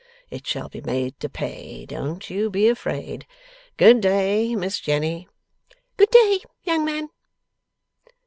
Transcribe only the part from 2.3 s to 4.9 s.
be afraid. Good day, Miss